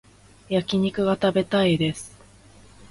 [0.49, 2.17] 焼き肉が食べたいです